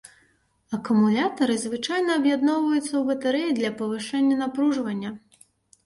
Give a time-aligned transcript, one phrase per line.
[0.77, 5.09] Акумулятары звычайна аб'ядноўваюцца ў батарэі для павышэння напружвання.